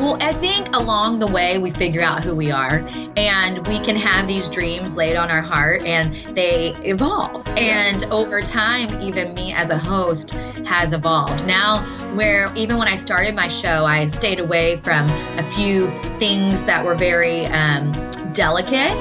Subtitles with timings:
[0.00, 3.96] Well, I think along the way we figure out who we are and we can
[3.96, 7.46] have these dreams laid on our heart and they evolve.
[7.48, 10.30] And over time, even me as a host
[10.64, 11.46] has evolved.
[11.46, 11.82] Now,
[12.14, 15.06] where even when I started my show, I stayed away from
[15.38, 17.92] a few things that were very um,
[18.32, 18.96] delicate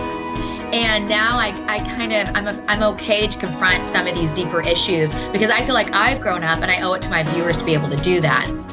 [0.74, 4.32] and now I, I kind of I'm, a, I'm okay to confront some of these
[4.34, 7.24] deeper issues because i feel like i've grown up and i owe it to my
[7.24, 8.69] viewers to be able to do that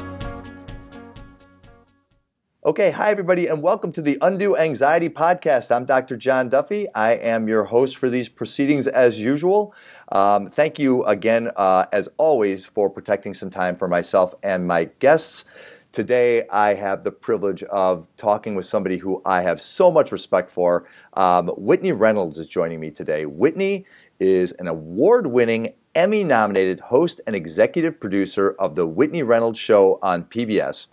[2.67, 5.73] Okay, hi everybody, and welcome to the Undo Anxiety Podcast.
[5.73, 6.17] I'm Dr.
[6.17, 6.93] John Duffy.
[6.93, 9.73] I am your host for these proceedings as usual.
[10.11, 14.89] Um, thank you again, uh, as always, for protecting some time for myself and my
[14.99, 15.45] guests.
[15.93, 20.51] Today, I have the privilege of talking with somebody who I have so much respect
[20.51, 20.89] for.
[21.13, 23.25] Um, Whitney Reynolds is joining me today.
[23.25, 23.85] Whitney
[24.19, 29.97] is an award winning, Emmy nominated host and executive producer of The Whitney Reynolds Show
[30.03, 30.87] on PBS.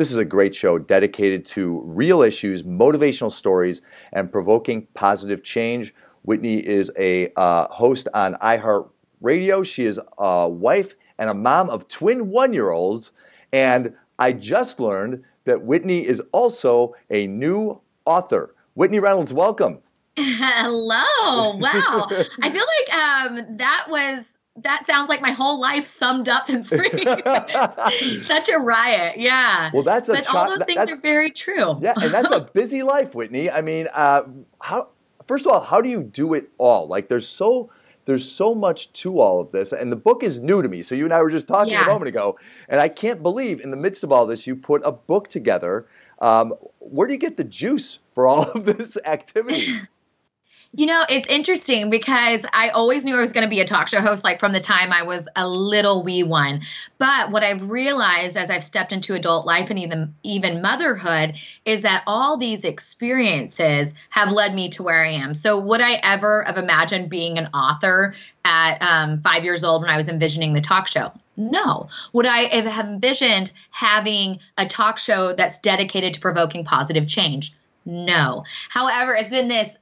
[0.00, 3.82] This is a great show dedicated to real issues, motivational stories,
[4.14, 5.92] and provoking positive change.
[6.22, 9.62] Whitney is a uh, host on iHeartRadio.
[9.62, 13.12] She is a wife and a mom of twin one year olds.
[13.52, 18.54] And I just learned that Whitney is also a new author.
[18.72, 19.80] Whitney Reynolds, welcome.
[20.16, 21.56] Hello.
[21.58, 22.06] Wow.
[22.40, 26.64] I feel like um, that was that sounds like my whole life summed up in
[26.64, 28.26] three minutes.
[28.26, 29.70] Such a riot, yeah.
[29.72, 31.78] Well, that's a but all those things are very true.
[31.80, 33.50] Yeah, and that's a busy life, Whitney.
[33.50, 34.22] I mean, uh,
[34.60, 34.88] how?
[35.26, 36.88] First of all, how do you do it all?
[36.88, 37.70] Like, there's so
[38.06, 40.82] there's so much to all of this, and the book is new to me.
[40.82, 41.84] So you and I were just talking yeah.
[41.84, 44.82] a moment ago, and I can't believe in the midst of all this, you put
[44.84, 45.86] a book together.
[46.18, 49.80] Um, where do you get the juice for all of this activity?
[50.72, 53.88] You know, it's interesting because I always knew I was going to be a talk
[53.88, 56.60] show host, like from the time I was a little wee one.
[56.96, 61.82] But what I've realized as I've stepped into adult life and even even motherhood is
[61.82, 65.34] that all these experiences have led me to where I am.
[65.34, 68.14] So would I ever have imagined being an author
[68.44, 71.10] at um, five years old when I was envisioning the talk show?
[71.36, 71.88] No.
[72.12, 77.54] Would I have envisioned having a talk show that's dedicated to provoking positive change?
[77.84, 78.44] No.
[78.68, 79.76] However, it's been this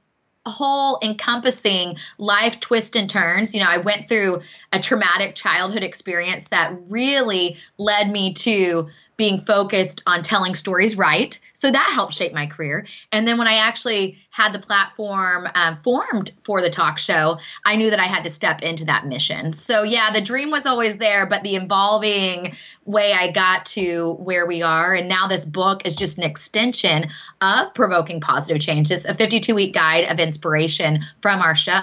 [0.49, 3.53] whole encompassing life twists and turns.
[3.53, 4.41] You know, I went through
[4.73, 11.37] a traumatic childhood experience that really led me to being focused on telling stories right.
[11.51, 12.87] So that helped shape my career.
[13.11, 17.75] And then when I actually had the platform um, formed for the talk show, I
[17.75, 19.51] knew that I had to step into that mission.
[19.51, 24.47] So yeah, the dream was always there, but the involving way I got to where
[24.47, 27.09] we are, and now this book is just an extension
[27.41, 28.89] of provoking positive change.
[28.89, 31.81] It's a 52 week guide of inspiration from our show.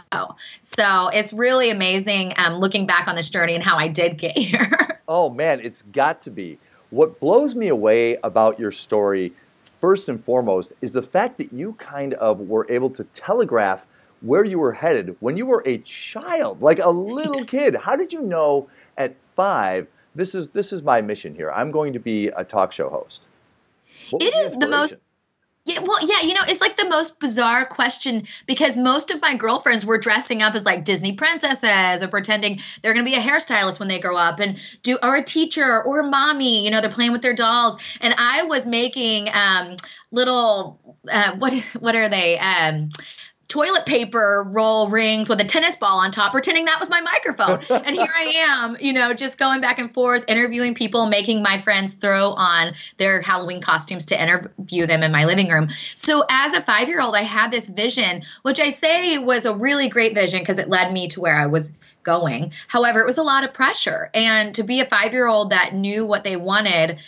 [0.62, 4.38] So it's really amazing um, looking back on this journey and how I did get
[4.38, 5.02] here.
[5.06, 6.58] oh man, it's got to be.
[6.90, 9.32] What blows me away about your story,
[9.62, 13.86] first and foremost, is the fact that you kind of were able to telegraph
[14.20, 17.76] where you were headed when you were a child, like a little kid.
[17.76, 21.50] How did you know at five, this is, this is my mission here?
[21.50, 23.22] I'm going to be a talk show host.
[24.12, 25.00] It is the, the most
[25.66, 29.34] yeah, well, yeah, you know, it's like the most bizarre question because most of my
[29.34, 33.20] girlfriends were dressing up as like Disney princesses or pretending they're going to be a
[33.20, 36.88] hairstylist when they grow up and do or a teacher or mommy, you know, they're
[36.88, 37.78] playing with their dolls.
[38.00, 39.76] And I was making um
[40.12, 42.38] little uh, what what are they?
[42.38, 42.88] Um
[43.48, 47.60] toilet paper roll rings with a tennis ball on top, pretending that was my microphone.
[47.84, 51.58] and here I am, you know, just going back and forth, interviewing people, making my
[51.58, 55.68] friends throw on their Halloween costumes to interview them in my living room.
[55.94, 59.54] So as a five year old, I had this vision, which I say was a
[59.54, 62.52] really great vision because it led me to where I was going.
[62.68, 64.10] However, it was a lot of pressure.
[64.14, 66.98] And to be a five year old that knew what they wanted,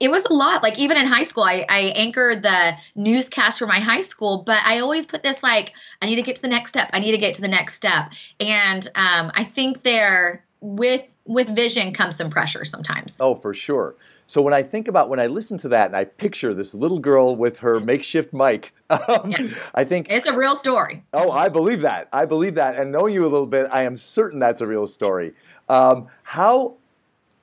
[0.00, 0.62] it was a lot.
[0.62, 4.62] Like even in high school, I, I anchored the newscast for my high school, but
[4.64, 6.90] I always put this like, I need to get to the next step.
[6.92, 8.12] I need to get to the next step.
[8.40, 13.18] And um, I think there with with vision comes some pressure sometimes.
[13.20, 13.96] Oh, for sure.
[14.26, 16.98] So when I think about when I listen to that and I picture this little
[16.98, 19.48] girl with her makeshift mic, um, yeah.
[19.74, 21.04] I think it's a real story.
[21.12, 22.08] Oh, I believe that.
[22.12, 22.76] I believe that.
[22.76, 25.34] And knowing you a little bit, I am certain that's a real story.
[25.68, 26.76] Um, how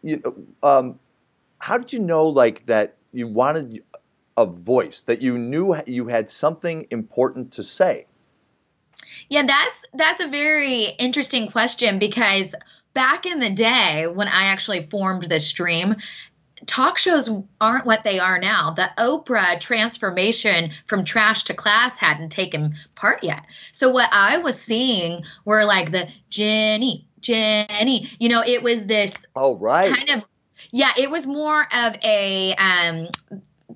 [0.02, 1.00] you know, um,
[1.64, 3.82] how did you know like that you wanted
[4.36, 8.06] a voice that you knew you had something important to say
[9.30, 12.54] yeah that's that's a very interesting question because
[12.94, 15.96] back in the day when i actually formed this stream
[16.66, 17.30] talk shows
[17.60, 18.72] aren't what they are now.
[18.72, 23.44] The Oprah transformation from trash to class hadn't taken part yet.
[23.74, 29.26] So what I was seeing were like the Jenny, Jenny, you know, it was this
[29.36, 30.26] oh right kind of
[30.74, 33.08] yeah, it was more of a um,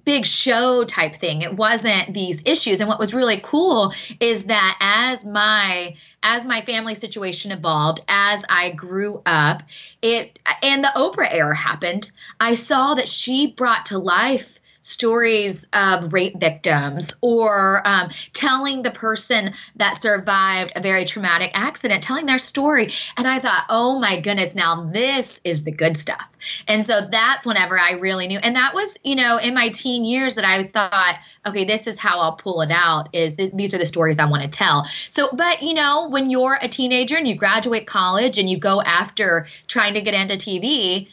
[0.04, 1.44] big show type thing.
[1.44, 2.80] It wasn't these issues.
[2.80, 8.44] And what was really cool is that as my as my family situation evolved, as
[8.50, 9.62] I grew up,
[10.02, 12.10] it and the Oprah era happened,
[12.40, 14.57] I saw that she brought to life
[14.88, 22.02] stories of rape victims or um, telling the person that survived a very traumatic accident,
[22.02, 22.94] telling their story.
[23.18, 26.26] And I thought, oh my goodness, now this is the good stuff.
[26.70, 28.40] And so that's whenever I really knew.
[28.42, 32.00] And that was, you know, in my teen years that I thought, okay, this is
[32.00, 34.86] how I'll pull it out is th- these are the stories I want to tell.
[35.10, 38.82] So, but you know, when you're a teenager and you graduate college and you go
[38.82, 41.10] after trying to get into TV,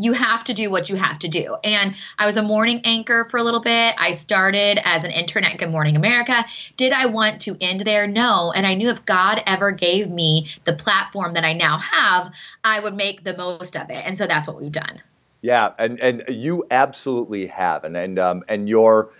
[0.00, 1.56] you have to do what you have to do.
[1.64, 3.94] And I was a morning anchor for a little bit.
[3.98, 6.44] I started as an intern at Good Morning America.
[6.76, 8.06] Did I want to end there?
[8.06, 8.52] No.
[8.54, 12.32] And I knew if God ever gave me the platform that I now have,
[12.64, 14.02] I would make the most of it.
[14.06, 15.02] And so that's what we've done.
[15.42, 19.10] Yeah, and and you absolutely have, and and um, and your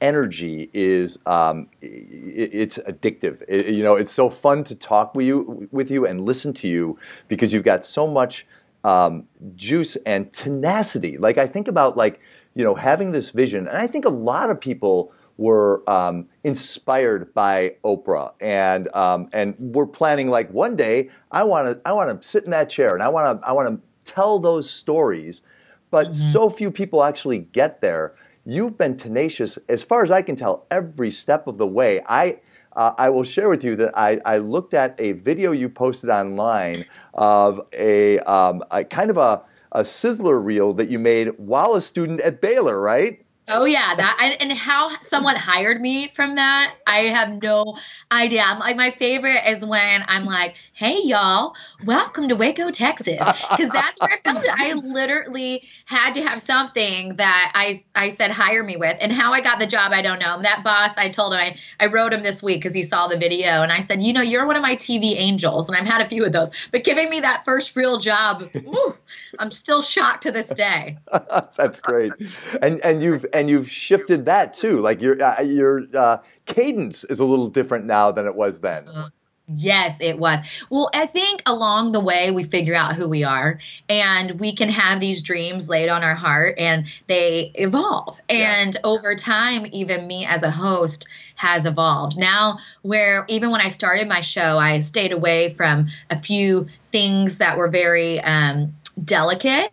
[0.00, 3.42] energy is um, it, it's addictive.
[3.48, 6.68] It, you know, it's so fun to talk with you with you and listen to
[6.68, 6.98] you
[7.28, 8.46] because you've got so much
[8.84, 11.18] um, juice and tenacity.
[11.18, 12.20] Like I think about like
[12.54, 17.32] you know having this vision, and I think a lot of people were um, inspired
[17.32, 22.20] by Oprah, and um, and we're planning like one day I want to I want
[22.20, 25.42] to sit in that chair and I want to I want to tell those stories,
[25.90, 26.14] but mm-hmm.
[26.14, 28.14] so few people actually get there.
[28.44, 32.00] You've been tenacious, as far as I can tell, every step of the way.
[32.08, 32.40] I
[32.76, 36.08] uh, I will share with you that I, I, looked at a video you posted
[36.08, 36.84] online
[37.14, 41.80] of a, um, a kind of a, a sizzler reel that you made while a
[41.80, 43.24] student at Baylor, right?
[43.52, 47.76] Oh yeah, that and how someone hired me from that, I have no
[48.12, 48.42] idea.
[48.42, 51.54] I'm like my favorite is when I'm like, "Hey y'all,
[51.84, 53.18] welcome to Waco, Texas,"
[53.50, 54.50] because that's where I found it.
[54.50, 59.34] I literally had to have something that I I said hire me with, and how
[59.34, 60.40] I got the job, I don't know.
[60.40, 63.18] That boss, I told him I I wrote him this week because he saw the
[63.18, 66.00] video, and I said, you know, you're one of my TV angels, and I've had
[66.00, 68.96] a few of those, but giving me that first real job, whew,
[69.38, 70.96] I'm still shocked to this day.
[71.58, 72.14] that's great,
[72.62, 74.78] and and you've and you've shifted that too.
[74.78, 78.88] Like your uh, your uh, cadence is a little different now than it was then.
[78.88, 79.10] Uh,
[79.54, 80.40] yes, it was.
[80.70, 83.58] Well, I think along the way we figure out who we are,
[83.88, 88.20] and we can have these dreams laid on our heart, and they evolve.
[88.30, 88.62] Yeah.
[88.62, 92.18] And over time, even me as a host has evolved.
[92.18, 97.38] Now, where even when I started my show, I stayed away from a few things
[97.38, 99.72] that were very um, delicate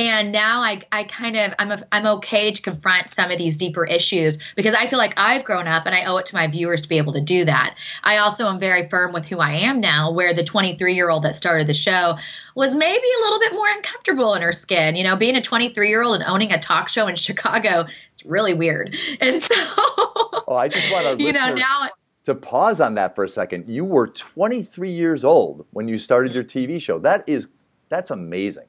[0.00, 3.58] and now I, I kind of I'm a, I'm okay to confront some of these
[3.58, 6.46] deeper issues because I feel like I've grown up and I owe it to my
[6.46, 7.76] viewers to be able to do that.
[8.02, 11.24] I also am very firm with who I am now, where the 23 year old
[11.24, 12.16] that started the show
[12.54, 14.96] was maybe a little bit more uncomfortable in her skin.
[14.96, 18.24] You know, being a 23 year old and owning a talk show in Chicago, it's
[18.24, 18.96] really weird.
[19.20, 21.90] And so, oh, I just want to, you know, now.
[22.24, 26.32] To pause on that for a second, you were 23 years old when you started
[26.32, 26.58] mm-hmm.
[26.58, 26.98] your TV show.
[26.98, 27.48] That is,
[27.90, 28.64] that's amazing.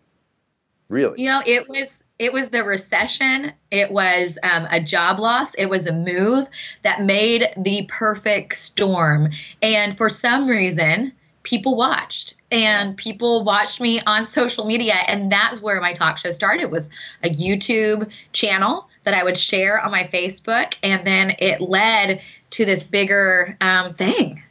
[0.91, 1.21] Really?
[1.21, 3.53] You know, it was it was the recession.
[3.71, 5.55] It was um, a job loss.
[5.55, 6.47] It was a move
[6.83, 9.29] that made the perfect storm.
[9.61, 15.61] And for some reason, people watched and people watched me on social media and that's
[15.61, 16.91] where my talk show started was
[17.23, 22.21] a youtube channel that i would share on my facebook and then it led
[22.51, 24.43] to this bigger um, thing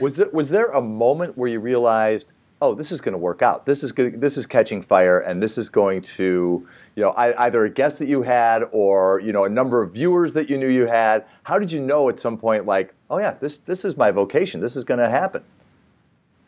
[0.00, 2.30] was it was there a moment where you realized
[2.60, 3.66] oh, this is going to work out.
[3.66, 7.64] This is good, this is catching fire, and this is going to, you know, either
[7.64, 10.68] a guest that you had or you know a number of viewers that you knew
[10.68, 11.24] you had.
[11.44, 14.60] How did you know at some point, like, oh yeah, this this is my vocation.
[14.60, 15.44] This is going to happen.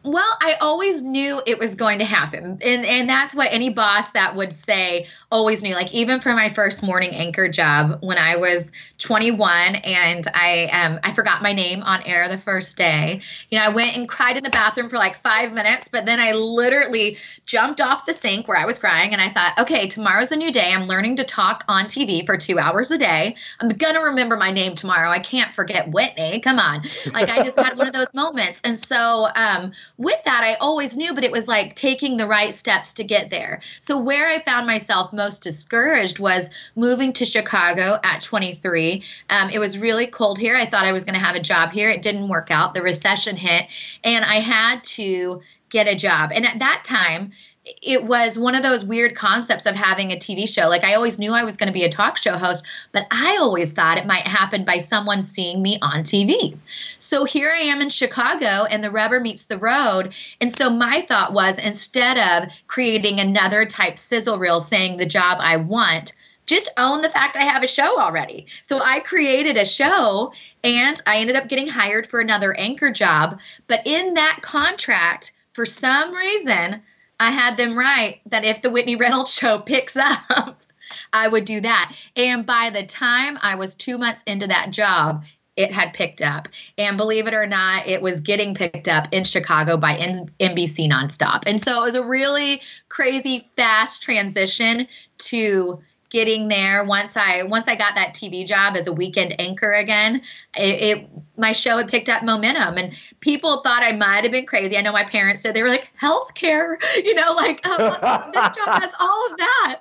[0.06, 2.58] Well, I always knew it was going to happen.
[2.62, 5.74] And and that's what any boss that would say always knew.
[5.74, 11.00] Like even for my first morning anchor job when I was 21 and I um
[11.02, 13.20] I forgot my name on air the first day.
[13.50, 16.20] You know, I went and cried in the bathroom for like 5 minutes, but then
[16.20, 20.30] I literally jumped off the sink where I was crying and I thought, "Okay, tomorrow's
[20.30, 20.72] a new day.
[20.72, 23.36] I'm learning to talk on TV for 2 hours a day.
[23.60, 25.10] I'm going to remember my name tomorrow.
[25.10, 26.40] I can't forget Whitney.
[26.40, 28.60] Come on." Like I just had one of those moments.
[28.62, 32.54] And so um with that, I always knew, but it was like taking the right
[32.54, 33.60] steps to get there.
[33.80, 39.02] So, where I found myself most discouraged was moving to Chicago at 23.
[39.30, 40.54] Um, it was really cold here.
[40.54, 41.90] I thought I was going to have a job here.
[41.90, 42.74] It didn't work out.
[42.74, 43.66] The recession hit,
[44.04, 46.30] and I had to get a job.
[46.32, 47.32] And at that time,
[47.66, 50.68] it was one of those weird concepts of having a TV show.
[50.68, 53.38] Like I always knew I was going to be a talk show host, but I
[53.40, 56.56] always thought it might happen by someone seeing me on TV.
[57.00, 60.14] So here I am in Chicago and the rubber meets the road.
[60.40, 65.38] And so my thought was instead of creating another type sizzle reel saying the job
[65.40, 66.12] I want,
[66.46, 68.46] just own the fact I have a show already.
[68.62, 70.32] So I created a show
[70.62, 73.40] and I ended up getting hired for another anchor job.
[73.66, 76.82] But in that contract, for some reason,
[77.18, 80.60] I had them write that if the Whitney Reynolds show picks up,
[81.12, 81.94] I would do that.
[82.14, 85.24] And by the time I was two months into that job,
[85.56, 86.48] it had picked up.
[86.76, 90.90] And believe it or not, it was getting picked up in Chicago by N- NBC
[90.90, 91.44] nonstop.
[91.46, 94.86] And so it was a really crazy fast transition
[95.18, 95.80] to
[96.16, 100.22] getting there once i once i got that tv job as a weekend anchor again
[100.56, 102.78] it, it, my show had picked up momentum.
[102.78, 104.76] And people thought i might have been crazy.
[104.76, 108.82] I know my parents said they were like healthcare you know like oh, this job
[108.82, 109.80] has all of that.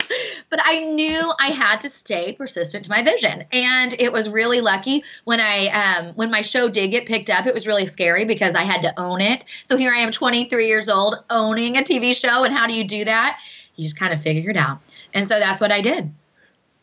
[0.49, 3.45] But i knew i had to stay persistent to my vision.
[3.51, 7.45] And it was really lucky when i um, when my show did get picked up
[7.45, 9.43] it was really scary because i had to own it.
[9.63, 12.43] So here i am 23 years old owning a tv show.
[12.43, 13.39] And how do you do that?
[13.75, 14.79] You just kind of figure it out.
[15.13, 16.13] And so that's what I did.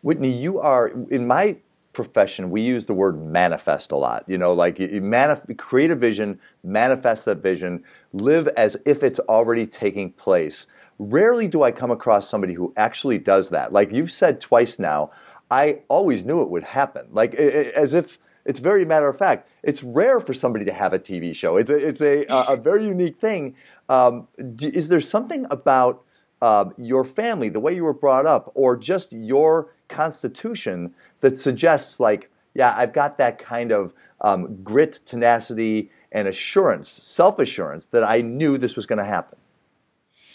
[0.03, 1.57] Whitney, you are in my
[1.93, 2.51] profession.
[2.51, 4.25] We use the word manifest a lot.
[4.27, 9.67] You know, like you create a vision, manifest that vision, live as if it's already
[9.67, 10.67] taking place.
[10.99, 13.73] Rarely do I come across somebody who actually does that.
[13.73, 15.11] Like you've said twice now,
[15.51, 17.07] I always knew it would happen.
[17.11, 19.51] Like as if it's very matter of fact.
[19.63, 21.57] It's rare for somebody to have a TV show.
[21.57, 23.55] It's a, it's a, a very unique thing.
[23.89, 26.03] Um, is there something about
[26.41, 32.01] uh, your family, the way you were brought up, or just your constitution that suggests,
[32.01, 38.05] like, yeah, I've got that kind of um, grit, tenacity, and assurance, self assurance that
[38.05, 39.39] I knew this was going to happen?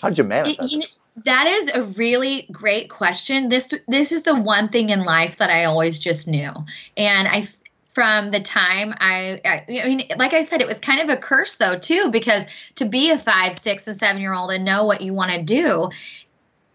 [0.01, 0.23] How did you
[0.69, 0.85] you know,
[1.25, 3.49] that is a really great question.
[3.49, 6.51] This this is the one thing in life that I always just knew,
[6.95, 7.47] and I
[7.97, 11.19] from the time I, I, I mean, like I said, it was kind of a
[11.19, 12.45] curse though too, because
[12.75, 15.41] to be a five, six, and seven year old and know what you want to
[15.41, 15.89] do,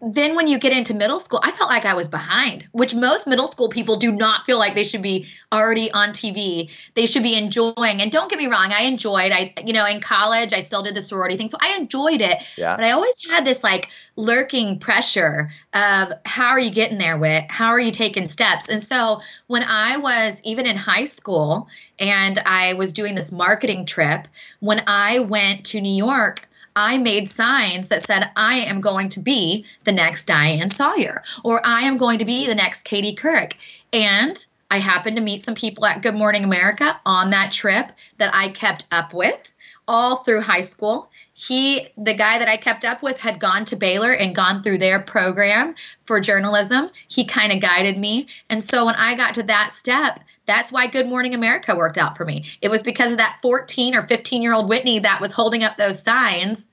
[0.05, 3.25] then when you get into middle school, I felt like I was behind, which most
[3.25, 6.71] middle school people do not feel like they should be already on TV.
[6.93, 8.01] They should be enjoying.
[8.01, 9.31] And don't get me wrong, I enjoyed.
[9.31, 12.37] I, you know, in college, I still did the sorority thing, so I enjoyed it.
[12.57, 12.75] Yeah.
[12.75, 17.45] But I always had this like lurking pressure of how are you getting there, Wit?
[17.49, 18.67] How are you taking steps?
[18.67, 23.85] And so when I was even in high school and I was doing this marketing
[23.85, 24.27] trip,
[24.59, 29.19] when I went to New York I made signs that said, I am going to
[29.19, 33.53] be the next Diane Sawyer, or I am going to be the next Katie Couric.
[33.91, 38.33] And I happened to meet some people at Good Morning America on that trip that
[38.33, 39.51] I kept up with
[39.87, 41.09] all through high school.
[41.35, 44.77] He, the guy that I kept up with, had gone to Baylor and gone through
[44.77, 45.75] their program
[46.05, 46.89] for journalism.
[47.07, 48.27] He kind of guided me.
[48.49, 52.17] And so when I got to that step, that's why Good Morning America worked out
[52.17, 52.45] for me.
[52.61, 55.77] It was because of that 14 or 15 year old Whitney that was holding up
[55.77, 56.69] those signs,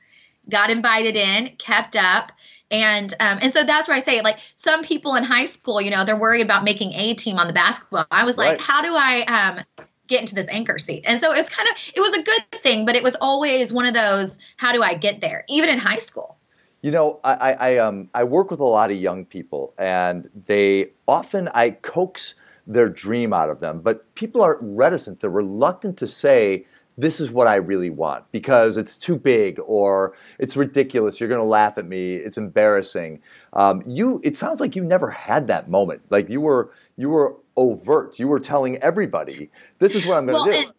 [0.49, 2.33] got invited in, kept up.
[2.71, 5.91] And um, and so that's where I say like some people in high school, you
[5.91, 8.07] know, they're worried about making a team on the basketball.
[8.11, 8.61] I was like, right.
[8.61, 11.05] how do I um, get into this anchor seat?
[11.07, 13.87] And so it's kind of it was a good thing, but it was always one
[13.87, 15.45] of those, how do I get there?
[15.49, 16.37] Even in high school.
[16.83, 20.93] You know, I, I um I work with a lot of young people, and they
[21.07, 22.37] often I coax
[22.71, 23.81] their dream out of them.
[23.81, 28.77] But people are reticent, they're reluctant to say, this is what I really want because
[28.77, 31.19] it's too big or it's ridiculous.
[31.19, 32.15] You're going to laugh at me.
[32.15, 33.23] It's embarrassing.
[33.55, 36.03] Um, you, it sounds like you never had that moment.
[36.11, 38.19] Like you were, you were overt.
[38.19, 40.73] You were telling everybody, this is what I'm going to well, do.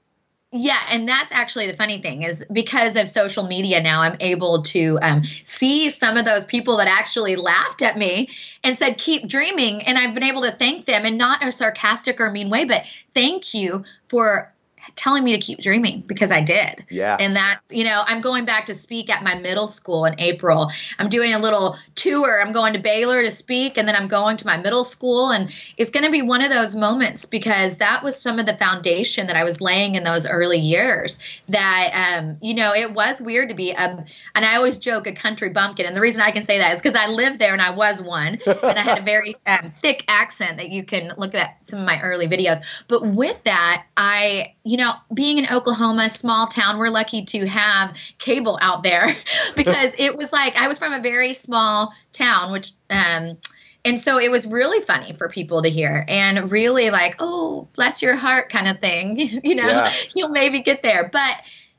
[0.54, 4.64] Yeah, and that's actually the funny thing is because of social media now, I'm able
[4.64, 8.30] to um, see some of those people that actually laughed at me
[8.62, 9.84] and said, keep dreaming.
[9.84, 12.84] And I've been able to thank them in not a sarcastic or mean way, but
[13.14, 14.54] thank you for
[14.96, 16.86] telling me to keep dreaming because I did.
[16.90, 17.18] Yeah.
[17.20, 20.72] And that's, you know, I'm going back to speak at my middle school in April.
[21.00, 22.42] I'm doing a little tour.
[22.42, 25.32] I'm going to Baylor to speak and then I'm going to my middle school.
[25.32, 28.56] And it's going to be one of those moments because that was some of the
[28.58, 31.20] foundation that I was laying in those early years
[31.50, 35.14] that, um, you know, it was weird to be a, and I always joke a
[35.14, 35.86] country bumpkin.
[35.86, 38.02] And the reason I can say that is because I lived there and I was
[38.02, 41.80] one and I had a very um, thick accent that you can look at some
[41.80, 42.60] of my early videos.
[42.88, 47.94] But with that, I, you know, being in Oklahoma, small town, we're lucky to have
[48.20, 49.14] cable out there
[49.58, 53.38] because it was like I was from a very small town, which, um,
[53.84, 58.02] and so it was really funny for people to hear and really like, oh, bless
[58.02, 59.18] your heart kind of thing.
[59.44, 59.92] you know, yeah.
[60.16, 61.10] you'll maybe get there.
[61.12, 61.34] But,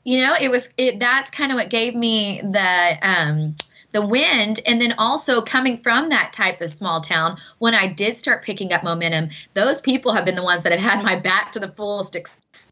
[0.05, 3.57] you know, it was, it, that's kind of what gave me the, um,
[3.93, 8.17] the wind and then also coming from that type of small town when i did
[8.17, 11.53] start picking up momentum those people have been the ones that have had my back
[11.53, 12.72] to the fullest extent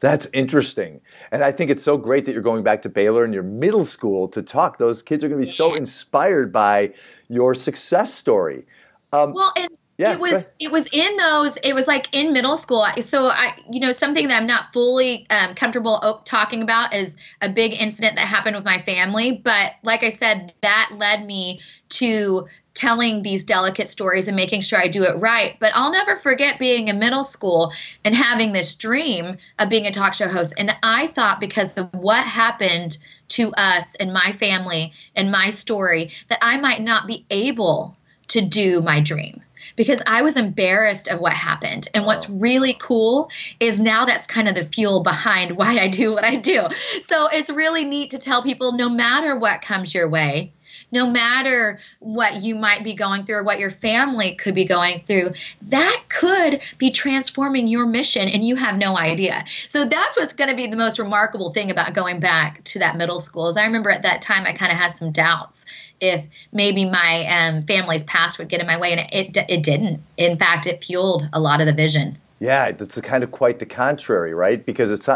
[0.00, 1.00] that's interesting.
[1.30, 3.84] And i think it's so great that you're going back to baylor in your middle
[3.84, 4.78] school to talk.
[4.78, 6.92] Those kids are going to be so inspired by
[7.28, 8.66] your success story.
[9.12, 9.68] Um, well and
[9.98, 12.86] Yeah, it was it was in those it was like in middle school.
[13.00, 17.48] So i you know something that i'm not fully um, comfortable talking about is a
[17.48, 19.40] big incident that happened with my family.
[19.44, 24.78] But like i said that led me to telling these delicate stories and making sure
[24.78, 25.56] I do it right.
[25.60, 27.72] But I'll never forget being in middle school
[28.04, 30.54] and having this dream of being a talk show host.
[30.56, 32.98] And I thought because of what happened
[33.28, 37.96] to us and my family and my story, that I might not be able
[38.28, 39.42] to do my dream
[39.76, 41.88] because I was embarrassed of what happened.
[41.94, 42.34] And what's oh.
[42.34, 46.36] really cool is now that's kind of the fuel behind why I do what I
[46.36, 46.66] do.
[47.02, 50.52] So it's really neat to tell people no matter what comes your way,
[50.90, 54.98] no matter what you might be going through or what your family could be going
[54.98, 59.44] through, that could be transforming your mission and you have no idea.
[59.68, 62.96] So that's what's going to be the most remarkable thing about going back to that
[62.96, 63.48] middle school.
[63.48, 65.66] Is I remember at that time I kind of had some doubts
[66.00, 69.62] if maybe my um, family's past would get in my way, and it, it, it
[69.62, 70.02] didn't.
[70.16, 72.18] In fact, it fueled a lot of the vision.
[72.40, 74.66] Yeah, it's kind of quite the contrary, right?
[74.66, 75.08] Because it's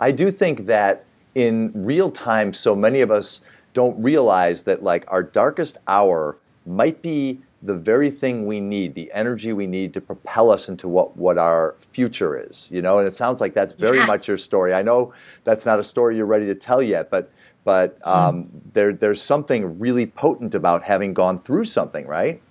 [0.00, 1.04] I do think that
[1.34, 3.40] in real time, so many of us
[3.72, 9.10] don't realize that like our darkest hour might be the very thing we need, the
[9.12, 12.98] energy we need to propel us into what, what our future is, you know?
[12.98, 14.06] And it sounds like that's very yeah.
[14.06, 14.74] much your story.
[14.74, 15.14] I know
[15.44, 17.30] that's not a story you're ready to tell yet, but
[17.64, 18.10] but hmm.
[18.10, 22.42] um, there there's something really potent about having gone through something, right?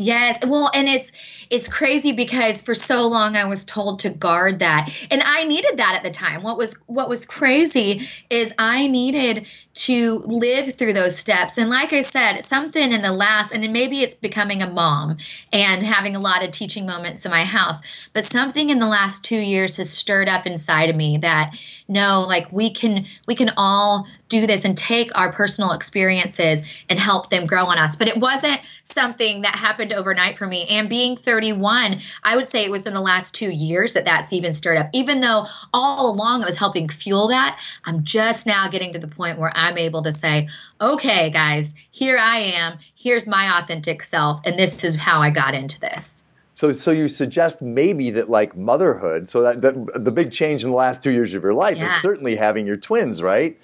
[0.00, 0.38] Yes.
[0.46, 1.10] Well, and it's
[1.50, 4.90] it's crazy because for so long I was told to guard that.
[5.10, 6.42] And I needed that at the time.
[6.44, 9.48] What was what was crazy is I needed
[9.84, 11.58] to live through those steps.
[11.58, 15.16] And like I said, something in the last and maybe it's becoming a mom
[15.52, 17.80] and having a lot of teaching moments in my house,
[18.12, 21.56] but something in the last 2 years has stirred up inside of me that
[21.88, 26.98] no, like we can we can all do this and take our personal experiences and
[26.98, 27.96] help them grow on us.
[27.96, 30.66] But it wasn't something that happened overnight for me.
[30.68, 34.32] And being 31, I would say it was in the last two years that that's
[34.32, 34.88] even stirred up.
[34.92, 39.08] Even though all along it was helping fuel that, I'm just now getting to the
[39.08, 40.48] point where I'm able to say,
[40.80, 42.78] okay, guys, here I am.
[42.94, 44.40] Here's my authentic self.
[44.44, 46.24] And this is how I got into this.
[46.52, 50.70] So, so you suggest maybe that like motherhood, so that, that the big change in
[50.70, 51.86] the last two years of your life yeah.
[51.86, 53.56] is certainly having your twins, right?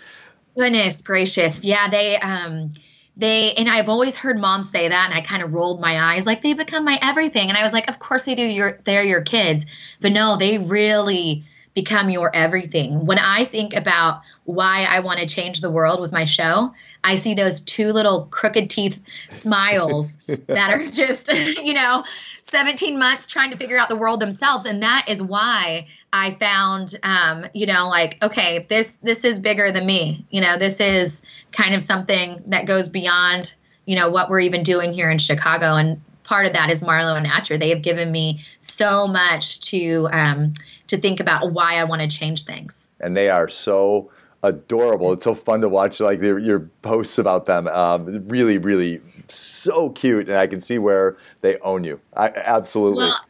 [0.57, 1.65] Goodness gracious.
[1.65, 2.71] Yeah, they um
[3.17, 6.27] they and I've always heard moms say that and I kind of rolled my eyes
[6.27, 9.05] like they become my everything and I was like of course they do you're they're
[9.05, 9.67] your kids
[10.01, 15.27] but no they really become your everything when I think about why I want to
[15.27, 20.71] change the world with my show I see those two little crooked teeth smiles that
[20.71, 21.33] are just
[21.65, 22.05] you know
[22.43, 26.95] 17 months trying to figure out the world themselves and that is why I found
[27.03, 31.23] um you know like okay this this is bigger than me you know this is
[31.55, 33.55] kind of something that goes beyond,
[33.87, 35.77] you know, what we're even doing here in Chicago.
[35.77, 37.59] And part of that is Marlo and Atcher.
[37.59, 40.53] They have given me so much to um,
[40.89, 42.91] to think about why I want to change things.
[43.01, 44.11] And they are so
[44.43, 45.13] adorable.
[45.13, 47.67] It's so fun to watch like your, your posts about them.
[47.69, 52.01] Um, really, really so cute, and I can see where they own you.
[52.15, 53.05] I, absolutely.
[53.05, 53.27] Well,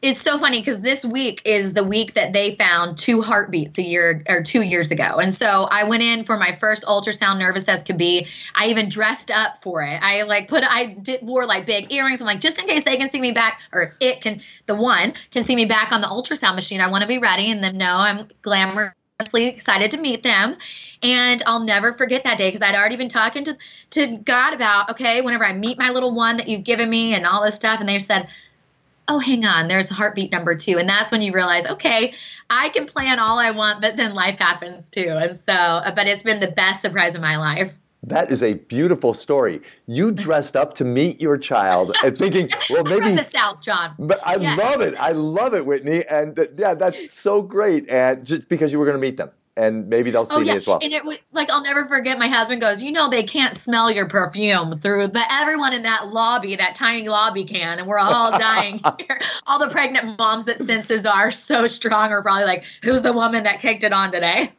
[0.00, 3.82] it's so funny because this week is the week that they found two heartbeats a
[3.82, 5.16] year or two years ago.
[5.18, 8.28] And so I went in for my first ultrasound, nervous as could be.
[8.54, 10.00] I even dressed up for it.
[10.00, 12.20] I like put, I did, wore like big earrings.
[12.20, 15.14] I'm like, just in case they can see me back, or it can, the one
[15.32, 16.80] can see me back on the ultrasound machine.
[16.80, 20.56] I want to be ready and then know I'm glamorously excited to meet them.
[21.02, 23.56] And I'll never forget that day because I'd already been talking to,
[23.90, 27.26] to God about, okay, whenever I meet my little one that you've given me and
[27.26, 27.80] all this stuff.
[27.80, 28.28] And they said,
[29.08, 30.78] oh, hang on, there's heartbeat number two.
[30.78, 32.14] And that's when you realize, okay,
[32.50, 35.16] I can plan all I want, but then life happens too.
[35.20, 37.74] And so, uh, but it's been the best surprise of my life.
[38.02, 39.60] That is a beautiful story.
[39.86, 43.94] You dressed up to meet your child and thinking, well, maybe from the South, John.
[43.98, 44.58] But I yes.
[44.58, 44.94] love it.
[44.98, 46.04] I love it, Whitney.
[46.08, 47.88] And th- yeah, that's so great.
[47.88, 50.52] And just because you were going to meet them and maybe they'll see oh, yeah.
[50.52, 50.78] me as well.
[50.80, 52.18] And it was like I'll never forget.
[52.18, 56.08] My husband goes, you know, they can't smell your perfume through, but everyone in that
[56.08, 59.20] lobby, that tiny lobby, can, and we're all dying here.
[59.46, 63.44] All the pregnant moms that senses are so strong are probably like, who's the woman
[63.44, 64.52] that kicked it on today?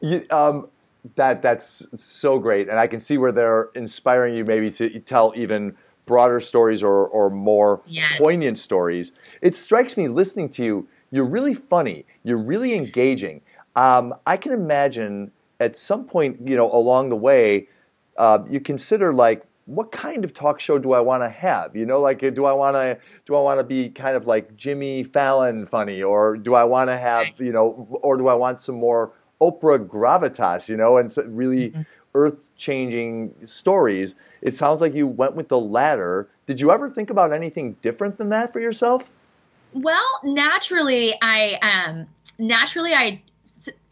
[0.00, 0.68] You, um,
[1.16, 5.32] that that's so great, and I can see where they're inspiring you maybe to tell
[5.36, 8.16] even broader stories or or more yes.
[8.18, 9.12] poignant stories.
[9.42, 10.88] It strikes me listening to you.
[11.10, 12.04] You're really funny.
[12.22, 13.40] You're really engaging
[13.78, 17.68] um, I can imagine at some point, you know, along the way,
[18.16, 21.76] uh, you consider like, what kind of talk show do I want to have?
[21.76, 24.56] You know, like, do I want to do I want to be kind of like
[24.56, 28.60] Jimmy Fallon funny, or do I want to have, you know, or do I want
[28.60, 30.68] some more Oprah gravitas?
[30.68, 31.82] You know, and so really, mm-hmm.
[32.14, 34.16] earth changing stories.
[34.42, 36.28] It sounds like you went with the latter.
[36.46, 39.08] Did you ever think about anything different than that for yourself?
[39.72, 42.06] Well, naturally, I um,
[42.38, 43.22] naturally I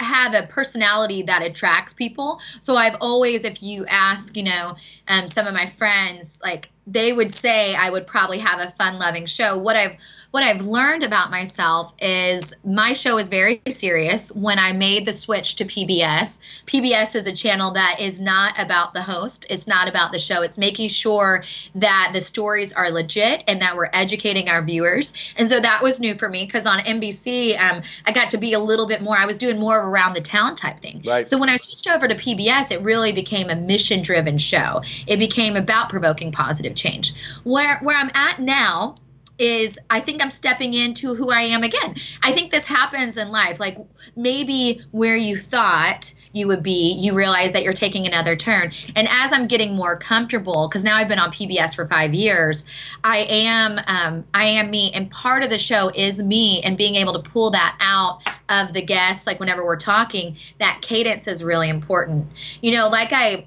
[0.01, 2.41] have a personality that attracts people.
[2.61, 4.77] So I've always, if you ask, you know,
[5.09, 8.99] um, some of my friends, like they would say I would probably have a fun
[8.99, 9.59] loving show.
[9.59, 9.99] What I've
[10.37, 14.31] what I've learned about myself is my show is very serious.
[14.31, 18.93] When I made the switch to PBS, PBS is a channel that is not about
[18.93, 20.43] the host, it's not about the show.
[20.43, 21.45] It's making sure
[21.77, 25.15] that the stories are legit and that we're educating our viewers.
[25.37, 28.53] And so that was new for me because on NBC, um, I got to be
[28.53, 31.03] a little bit more, I was doing more of around the town type thing.
[31.03, 31.27] Right.
[31.27, 34.83] So when I switched over to PBS, it really became a mission driven show.
[35.07, 37.15] It became about provoking positive change.
[37.45, 38.97] Where, where I'm at now,
[39.39, 41.97] is I think I'm stepping into who I am again.
[42.23, 43.61] I think this happens in life.
[43.61, 43.77] Like
[44.17, 48.73] maybe where you thought you would be, you realize that you're taking another turn.
[48.95, 52.65] And as I'm getting more comfortable, because now I've been on PBS for five years,
[53.05, 56.97] I am um, I am me, and part of the show is me, and being
[56.97, 61.43] able to pull that out of the guests, like whenever we're talking, that cadence is
[61.43, 62.29] really important.
[62.63, 63.47] You know, like I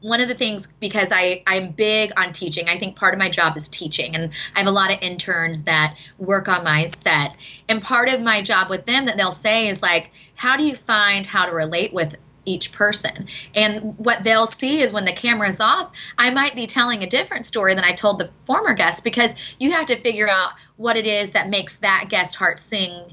[0.00, 2.68] one of the things because I I'm big on teaching.
[2.68, 5.62] I think part of my job is teaching, and I have a lot of interns
[5.64, 7.36] that work on my set.
[7.68, 10.74] And part of my job with them that they'll say is like, how do you
[10.74, 12.16] find how to relate with
[12.48, 13.28] each person.
[13.54, 17.08] And what they'll see is when the camera is off, I might be telling a
[17.08, 20.96] different story than I told the former guest because you have to figure out what
[20.96, 23.12] it is that makes that guest heart sing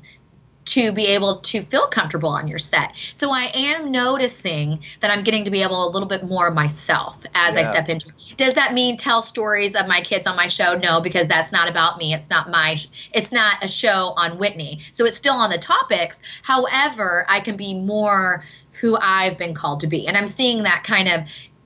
[0.65, 2.93] to be able to feel comfortable on your set.
[3.13, 7.25] So I am noticing that I'm getting to be able a little bit more myself
[7.35, 7.61] as yeah.
[7.61, 8.11] I step into.
[8.35, 10.75] Does that mean tell stories of my kids on my show?
[10.75, 12.13] No, because that's not about me.
[12.13, 12.77] It's not my
[13.13, 14.81] it's not a show on Whitney.
[14.91, 16.21] So it's still on the topics.
[16.41, 20.07] However, I can be more who I've been called to be.
[20.07, 21.21] And I'm seeing that kind of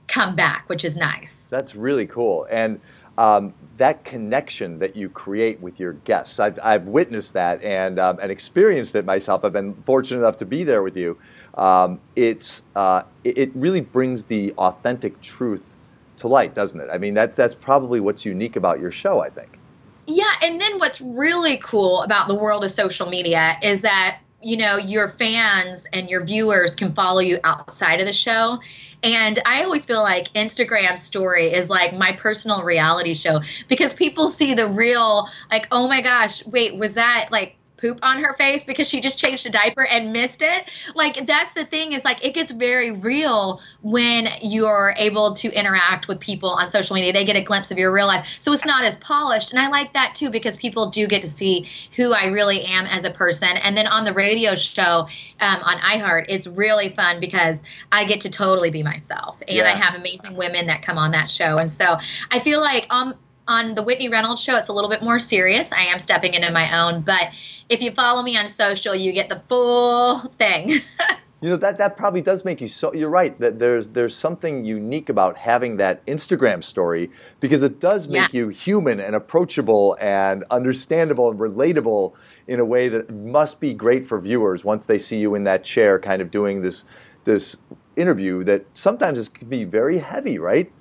[0.06, 1.48] come back, which is nice.
[1.48, 2.46] That's really cool.
[2.50, 2.80] And
[3.20, 6.40] um, that connection that you create with your guests.
[6.40, 9.44] I've, I've witnessed that and, um, and experienced it myself.
[9.44, 11.18] I've been fortunate enough to be there with you.
[11.54, 15.76] Um, it's, uh, it, it really brings the authentic truth
[16.16, 16.88] to light, doesn't it?
[16.90, 19.58] I mean, that's, that's probably what's unique about your show, I think.
[20.06, 24.56] Yeah, and then what's really cool about the world of social media is that you
[24.56, 28.58] know your fans and your viewers can follow you outside of the show.
[29.02, 34.28] And I always feel like Instagram story is like my personal reality show because people
[34.28, 38.64] see the real, like, oh my gosh, wait, was that like poop on her face
[38.64, 40.70] because she just changed a diaper and missed it.
[40.94, 46.08] Like that's the thing is like it gets very real when you're able to interact
[46.08, 47.12] with people on social media.
[47.12, 48.36] They get a glimpse of your real life.
[48.40, 49.52] So it's not as polished.
[49.52, 52.86] And I like that too because people do get to see who I really am
[52.86, 53.48] as a person.
[53.48, 55.08] And then on the radio show
[55.40, 59.42] um, on iHeart, it's really fun because I get to totally be myself.
[59.46, 59.72] And yeah.
[59.72, 61.56] I have amazing women that come on that show.
[61.56, 61.98] And so
[62.30, 63.14] I feel like um
[63.50, 65.72] on the Whitney Reynolds show, it's a little bit more serious.
[65.72, 67.34] I am stepping into my own, but
[67.68, 70.70] if you follow me on social, you get the full thing.
[71.40, 72.94] you know that that probably does make you so.
[72.94, 77.10] You're right that there's there's something unique about having that Instagram story
[77.40, 78.40] because it does make yeah.
[78.40, 82.14] you human and approachable and understandable and relatable
[82.46, 85.64] in a way that must be great for viewers once they see you in that
[85.64, 86.84] chair, kind of doing this
[87.24, 87.56] this
[87.96, 90.72] interview that sometimes is, can be very heavy, right?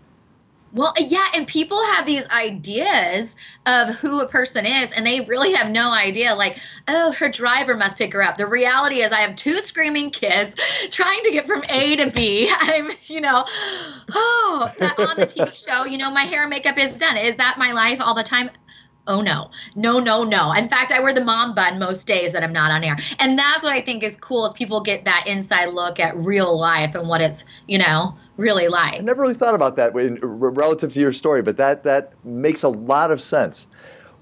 [0.71, 5.53] Well, yeah, and people have these ideas of who a person is, and they really
[5.53, 6.35] have no idea.
[6.35, 8.37] Like, oh, her driver must pick her up.
[8.37, 10.55] The reality is, I have two screaming kids
[10.91, 12.51] trying to get from A to B.
[12.59, 16.99] I'm, you know, oh, on the TV show, you know, my hair and makeup is
[16.99, 17.17] done.
[17.17, 18.49] Is that my life all the time?
[19.07, 22.43] oh no no no no in fact i wear the mom bun most days that
[22.43, 25.23] i'm not on air and that's what i think is cool is people get that
[25.25, 28.95] inside look at real life and what it's you know really like.
[28.95, 32.69] I never really thought about that relative to your story, but that that makes a
[32.69, 33.67] lot of sense.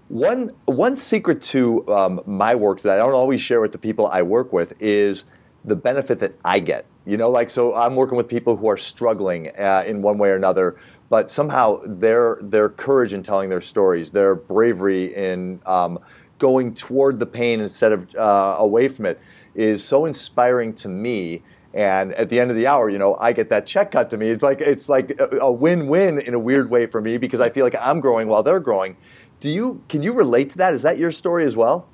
[0.09, 4.07] One one secret to um, my work that I don't always share with the people
[4.07, 5.25] I work with is
[5.63, 6.85] the benefit that I get.
[7.05, 10.29] You know, like so I'm working with people who are struggling uh, in one way
[10.29, 10.77] or another,
[11.09, 15.99] but somehow their their courage in telling their stories, their bravery in um,
[16.39, 19.19] going toward the pain instead of uh, away from it,
[19.55, 21.43] is so inspiring to me
[21.77, 24.17] and at the end of the hour, you know, I get that check cut to
[24.17, 24.29] me.
[24.29, 27.63] It's like it's like a, win-win in a weird way for me because I feel
[27.63, 28.97] like I'm growing while they're growing.
[29.39, 30.73] Do you can you relate to that?
[30.73, 31.87] Is that your story as well?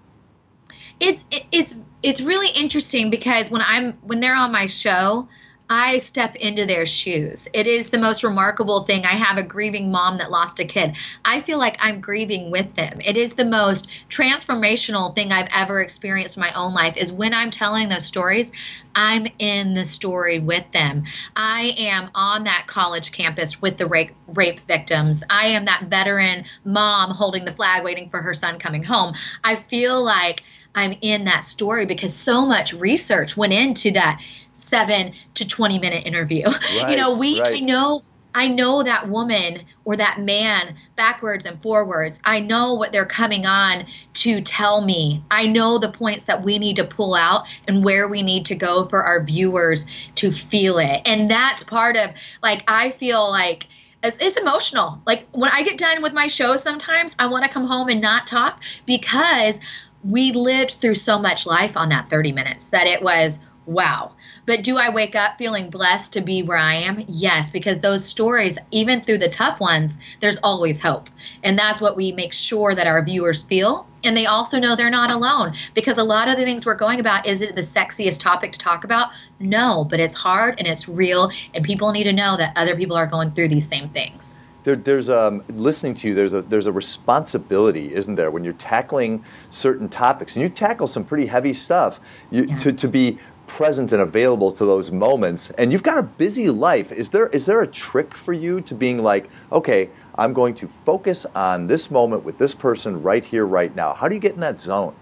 [1.01, 5.27] It's it's it's really interesting because when I'm when they're on my show,
[5.75, 7.47] I step into their shoes.
[7.51, 9.05] It is the most remarkable thing.
[9.05, 10.95] I have a grieving mom that lost a kid.
[11.25, 13.01] I feel like I'm grieving with them.
[13.03, 17.33] It is the most transformational thing I've ever experienced in my own life is when
[17.33, 18.51] I'm telling those stories,
[18.93, 21.05] I'm in the story with them.
[21.35, 25.23] I am on that college campus with the rape, rape victims.
[25.27, 29.15] I am that veteran mom holding the flag waiting for her son coming home.
[29.43, 30.43] I feel like
[30.75, 34.21] I'm in that story because so much research went into that
[34.63, 36.45] seven to 20 minute interview.
[36.45, 37.55] Right, you know, we, right.
[37.55, 38.03] I know
[38.35, 42.19] I know that woman or that man backwards and forwards.
[42.23, 45.23] I know what they're coming on to tell me.
[45.29, 48.55] I know the points that we need to pull out and where we need to
[48.55, 51.01] go for our viewers to feel it.
[51.05, 52.09] And that's part of
[52.41, 53.67] like I feel like
[54.03, 55.01] it's, it's emotional.
[55.05, 58.01] Like when I get done with my show sometimes I want to come home and
[58.01, 59.59] not talk because
[60.03, 64.11] we lived through so much life on that 30 minutes that it was wow.
[64.45, 67.03] But do I wake up feeling blessed to be where I am?
[67.07, 71.09] Yes, because those stories, even through the tough ones, there's always hope.
[71.43, 73.87] And that's what we make sure that our viewers feel.
[74.03, 76.99] And they also know they're not alone because a lot of the things we're going
[76.99, 79.09] about is it the sexiest topic to talk about?
[79.39, 81.31] No, but it's hard and it's real.
[81.53, 84.41] And people need to know that other people are going through these same things.
[84.63, 86.13] There, there's um, listening to you.
[86.13, 90.87] There's a there's a responsibility, isn't there, when you're tackling certain topics, and you tackle
[90.87, 91.99] some pretty heavy stuff.
[92.31, 92.57] You, yeah.
[92.59, 95.49] to to be present and available to those moments.
[95.51, 96.91] And you've got a busy life.
[96.91, 100.67] Is there is there a trick for you to being like okay i'm going to
[100.67, 103.93] focus on this moment with this person right here right now?
[103.93, 104.95] How do you get in that zone?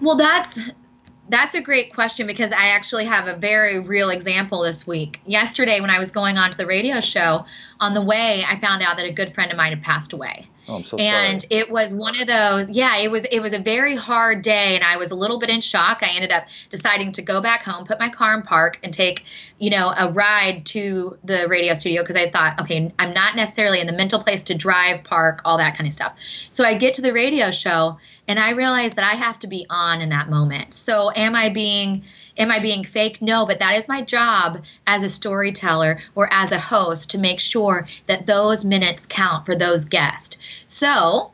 [0.00, 0.70] Well that's
[1.28, 5.20] that's a great question because I actually have a very real example this week.
[5.26, 7.44] Yesterday, when I was going on to the radio show,
[7.80, 10.48] on the way, I found out that a good friend of mine had passed away.
[10.68, 11.60] Oh, I'm so and sorry.
[11.60, 14.84] it was one of those, yeah, it was it was a very hard day, and
[14.84, 16.02] I was a little bit in shock.
[16.02, 19.24] I ended up deciding to go back home, put my car in park, and take
[19.58, 23.80] you know a ride to the radio studio because I thought, okay, I'm not necessarily
[23.80, 26.16] in the mental place to drive, park, all that kind of stuff.
[26.50, 27.96] So I get to the radio show
[28.28, 30.74] and I realize that I have to be on in that moment.
[30.74, 32.04] So am I being
[32.36, 33.20] am I being fake?
[33.20, 37.40] No, but that is my job as a storyteller or as a host to make
[37.40, 40.36] sure that those minutes count for those guests.
[40.66, 41.32] So,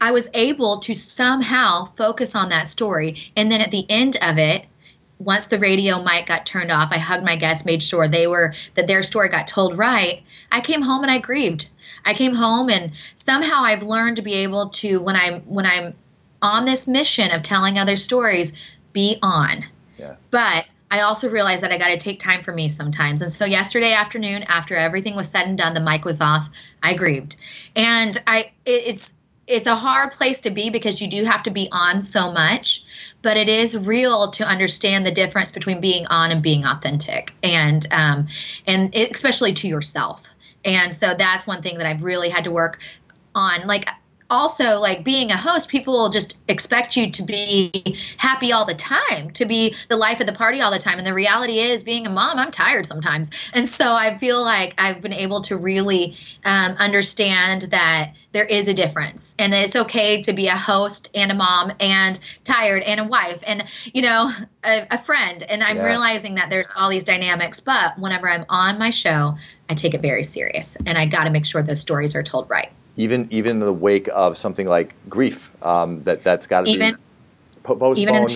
[0.00, 4.38] I was able to somehow focus on that story and then at the end of
[4.38, 4.66] it
[5.18, 8.54] once the radio mic got turned off, I hugged my guests, made sure they were
[8.74, 10.22] that their story got told right.
[10.52, 11.68] I came home and I grieved.
[12.04, 15.94] I came home and somehow I've learned to be able to when I'm when I'm
[16.42, 18.52] on this mission of telling other stories,
[18.92, 19.64] be on.
[19.98, 20.14] Yeah.
[20.30, 23.20] But I also realized that I got to take time for me sometimes.
[23.20, 26.48] And so yesterday afternoon, after everything was said and done, the mic was off.
[26.82, 27.36] I grieved,
[27.76, 29.12] and I it, it's
[29.46, 32.84] it's a hard place to be because you do have to be on so much.
[33.20, 37.86] But it is real to understand the difference between being on and being authentic, and
[37.90, 38.28] um,
[38.66, 40.26] and it, especially to yourself.
[40.64, 42.80] And so that's one thing that I've really had to work
[43.34, 43.66] on.
[43.66, 43.88] Like
[44.30, 48.74] also like being a host people will just expect you to be happy all the
[48.74, 50.98] time to be the life of the party all the time.
[50.98, 53.30] And the reality is being a mom i'm tired sometimes.
[53.54, 58.68] And so i feel like i've been able to really um, understand that there is
[58.68, 59.34] a difference.
[59.38, 63.42] And it's okay to be a host and a mom and tired and a wife
[63.46, 63.64] and
[63.94, 64.30] you know
[64.64, 65.42] a, a friend.
[65.42, 65.84] And i'm yeah.
[65.86, 69.36] realizing that there's all these dynamics but whenever i'm on my show
[69.70, 70.76] i take it very serious.
[70.84, 73.72] And i got to make sure those stories are told right even even in the
[73.72, 76.92] wake of something like grief um, that that's got to be
[77.62, 78.26] postponed even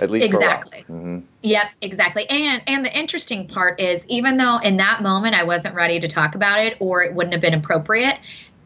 [0.00, 0.78] at least exactly.
[0.82, 1.18] Mm-hmm.
[1.42, 2.24] yep exactly.
[2.30, 6.08] And and the interesting part is even though in that moment i wasn't ready to
[6.08, 8.18] talk about it or it wouldn't have been appropriate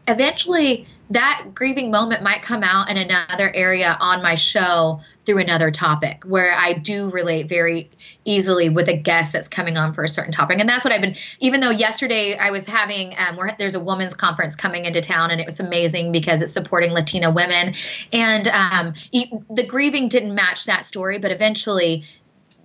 [0.07, 5.71] eventually that grieving moment might come out in another area on my show through another
[5.71, 7.89] topic where I do relate very
[8.25, 10.59] easily with a guest that's coming on for a certain topic.
[10.59, 14.13] And that's what I've been, even though yesterday I was having, um, there's a women's
[14.13, 17.73] conference coming into town and it was amazing because it's supporting Latina women.
[18.11, 22.05] And um, the grieving didn't match that story, but eventually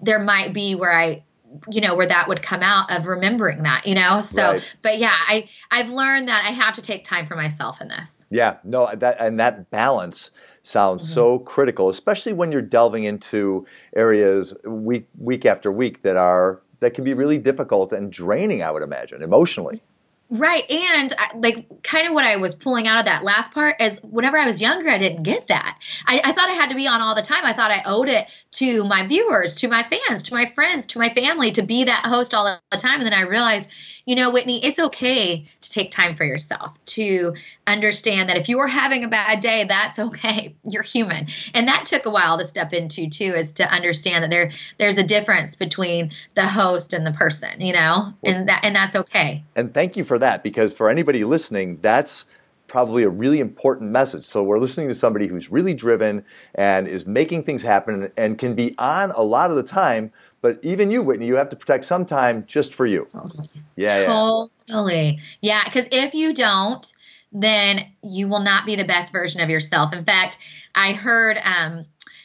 [0.02, 1.24] there might be where I
[1.70, 4.76] you know where that would come out of remembering that you know so right.
[4.82, 8.26] but yeah i i've learned that i have to take time for myself in this
[8.30, 10.30] yeah no that and that balance
[10.62, 11.12] sounds mm-hmm.
[11.12, 16.92] so critical especially when you're delving into areas week week after week that are that
[16.94, 19.82] can be really difficult and draining i would imagine emotionally
[20.30, 20.70] Right.
[20.70, 24.36] And like kind of what I was pulling out of that last part is whenever
[24.36, 25.78] I was younger, I didn't get that.
[26.06, 27.46] I, I, thought I had to be on all the time.
[27.46, 30.98] I thought I owed it to my viewers, to my fans, to my friends, to
[30.98, 32.96] my family to be that host all the time.
[32.96, 33.70] And then I realized,
[34.08, 37.34] you know, Whitney, it's okay to take time for yourself, to
[37.66, 40.56] understand that if you are having a bad day, that's okay.
[40.64, 41.26] You're human.
[41.52, 44.96] And that took a while to step into too, is to understand that there there's
[44.96, 49.44] a difference between the host and the person, you know, and that and that's okay.
[49.54, 52.24] And thank you for that, because for anybody listening, that's
[52.66, 54.24] probably a really important message.
[54.24, 58.54] So we're listening to somebody who's really driven and is making things happen and can
[58.54, 61.84] be on a lot of the time but even you, Whitney, you have to protect
[61.84, 63.06] some time just for you.
[63.12, 63.48] Totally.
[63.76, 65.20] Yeah, totally.
[65.40, 66.92] Yeah, because yeah, if you don't,
[67.32, 69.92] then you will not be the best version of yourself.
[69.92, 70.38] In fact,
[70.74, 71.84] I heard um,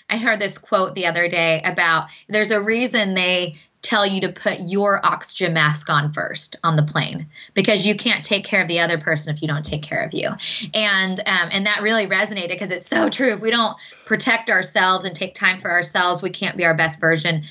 [0.09, 4.31] I heard this quote the other day about there's a reason they tell you to
[4.31, 8.67] put your oxygen mask on first on the plane because you can't take care of
[8.69, 10.29] the other person if you don't take care of you
[10.73, 15.03] and um, and that really resonated because it's so true if we don't protect ourselves
[15.03, 17.43] and take time for ourselves we can't be our best version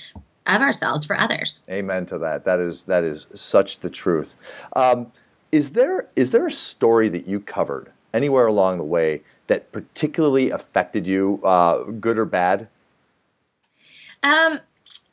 [0.46, 1.64] of ourselves for others.
[1.70, 2.44] Amen to that.
[2.44, 4.34] That is that is such the truth.
[4.74, 5.12] Um,
[5.50, 10.50] is there is there a story that you covered anywhere along the way that particularly
[10.50, 12.68] affected you, uh, good or bad?
[14.22, 14.58] Um,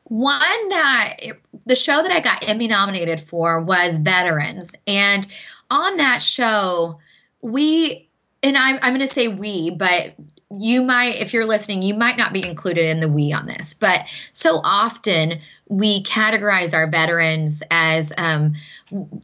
[0.05, 1.17] one that
[1.65, 5.27] the show that I got Emmy nominated for was Veterans, and
[5.69, 6.99] on that show,
[7.41, 8.09] we
[8.41, 10.13] and I'm I'm going to say we, but
[10.51, 13.73] you might, if you're listening, you might not be included in the we on this,
[13.73, 18.55] but so often we categorize our veterans as, um,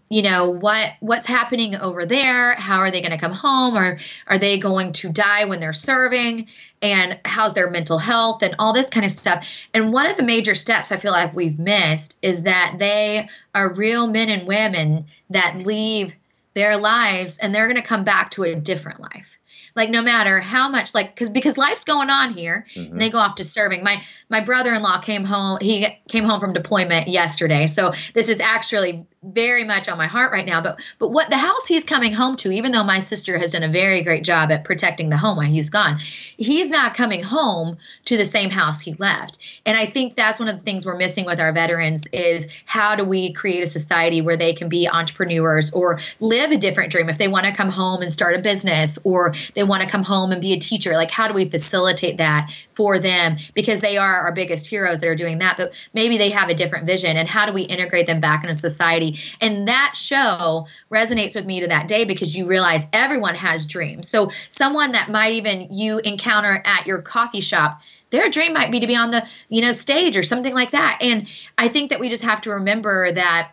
[0.10, 2.54] you know, what what's happening over there?
[2.54, 3.76] How are they going to come home?
[3.76, 6.48] Or are they going to die when they're serving?
[6.84, 9.50] And how's their mental health and all this kind of stuff?
[9.74, 13.74] And one of the major steps I feel like we've missed is that they are
[13.74, 16.16] real men and women that leave
[16.54, 19.40] their lives and they're going to come back to a different life
[19.76, 22.94] like no matter how much like because because life's going on here mm-hmm.
[22.94, 24.02] and they go off to serving my
[24.36, 27.68] my brother-in-law came home he came home from deployment yesterday.
[27.68, 30.62] So this is actually very much on my heart right now.
[30.62, 33.64] But but what the house he's coming home to even though my sister has done
[33.64, 36.00] a very great job at protecting the home while he's gone
[36.38, 39.40] he's not coming home to the same house he left.
[39.66, 42.98] And i think that's one of the things we're missing with our veterans is how
[42.98, 47.08] do we create a society where they can be entrepreneurs or live a different dream?
[47.08, 50.04] If they want to come home and start a business or they want to come
[50.04, 53.38] home and be a teacher like how do we facilitate that for them?
[53.54, 56.54] Because they are our biggest heroes that are doing that but maybe they have a
[56.54, 57.18] different vision.
[57.18, 59.20] And how do we integrate them back into society?
[59.42, 64.10] And that show resonates with me to that day because you realize everyone has dreams.
[64.10, 68.80] So someone that might even you encounter at your coffee shop their dream might be
[68.80, 71.00] to be on the you know stage or something like that.
[71.02, 73.52] And i think that we just have to remember that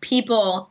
[0.00, 0.70] people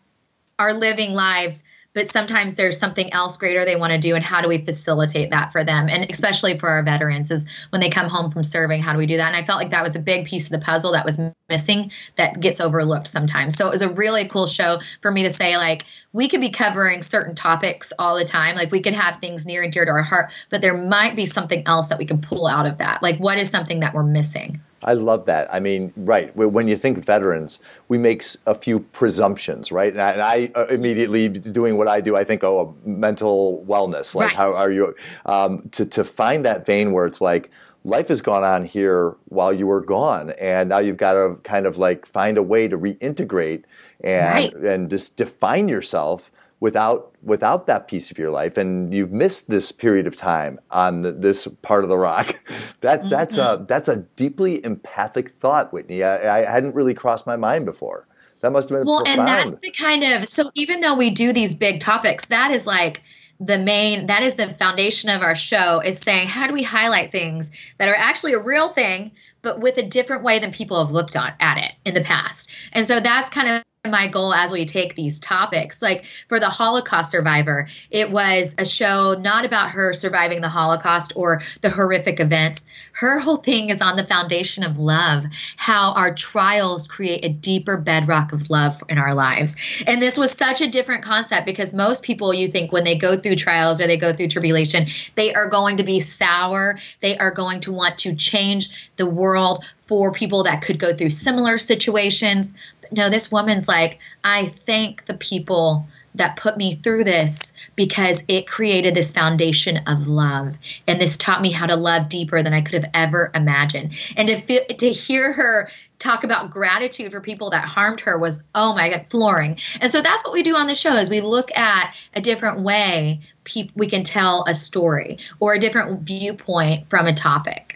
[0.57, 4.41] are living lives but sometimes there's something else greater they want to do and how
[4.41, 5.89] do we facilitate that for them?
[5.89, 9.05] And especially for our veterans is when they come home from serving how do we
[9.05, 9.27] do that?
[9.27, 11.91] And i felt like that was a big piece of the puzzle that was missing
[12.15, 13.55] that gets overlooked sometimes.
[13.55, 16.49] So it was a really cool show for me to say like we could be
[16.49, 19.91] covering certain topics all the time like we could have things near and dear to
[19.91, 23.01] our heart but there might be something else that we can pull out of that
[23.03, 25.53] like what is something that we're missing I love that.
[25.53, 26.35] I mean, right.
[26.35, 29.93] When you think veterans, we make a few presumptions, right?
[29.93, 34.13] And I, and I uh, immediately doing what I do, I think, oh, mental wellness.
[34.13, 34.35] Like, right.
[34.35, 34.95] how are you?
[35.25, 37.49] Um, to to find that vein where it's like
[37.83, 41.65] life has gone on here while you were gone, and now you've got to kind
[41.65, 43.63] of like find a way to reintegrate
[44.03, 44.53] and right.
[44.53, 46.31] and just define yourself
[46.63, 51.01] without without that piece of your life and you've missed this period of time on
[51.01, 52.39] the, this part of the rock
[52.79, 53.09] that mm-hmm.
[53.09, 57.65] that's a that's a deeply empathic thought whitney I, I, hadn't really crossed my mind
[57.65, 58.07] before
[58.39, 59.19] that must have been well profound.
[59.19, 62.65] and that's the kind of so even though we do these big topics that is
[62.65, 63.03] like
[63.41, 67.11] the main that is the foundation of our show is saying how do we highlight
[67.11, 69.11] things that are actually a real thing
[69.41, 72.49] but with a different way than people have looked on, at it in the past
[72.71, 75.81] and so that's kind of my goal as we take these topics.
[75.81, 81.11] Like for the Holocaust survivor, it was a show not about her surviving the Holocaust
[81.17, 82.63] or the horrific events.
[82.93, 85.25] Her whole thing is on the foundation of love,
[85.57, 89.57] how our trials create a deeper bedrock of love in our lives.
[89.85, 93.19] And this was such a different concept because most people, you think, when they go
[93.19, 96.79] through trials or they go through tribulation, they are going to be sour.
[97.01, 101.09] They are going to want to change the world for people that could go through
[101.09, 102.53] similar situations.
[102.81, 108.23] But no, this woman's like, I thank the people that put me through this because
[108.27, 110.57] it created this foundation of love.
[110.87, 113.97] And this taught me how to love deeper than I could have ever imagined.
[114.15, 115.69] And to feel, to hear her
[115.99, 119.57] talk about gratitude for people that harmed her was oh my god flooring.
[119.81, 122.59] And so that's what we do on the show is we look at a different
[122.59, 127.72] way pe- we can tell a story or a different viewpoint from a topic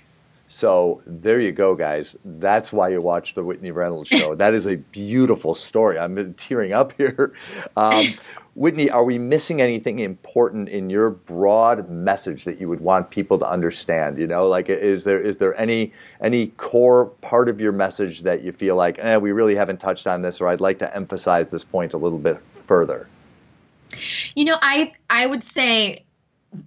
[0.50, 2.18] So there you go, guys.
[2.24, 4.34] That's why you watch the Whitney Reynolds show.
[4.36, 6.00] that is a beautiful story.
[6.00, 7.34] I'm tearing up here.
[7.76, 8.06] Um,
[8.56, 13.38] Whitney, are we missing anything important in your broad message that you would want people
[13.40, 14.18] to understand?
[14.18, 18.42] You know, like is there is there any any core part of your message that
[18.42, 21.52] you feel like, eh, we really haven't touched on this, or I'd like to emphasize
[21.52, 23.08] this point a little bit further?
[24.34, 26.06] You know, I I would say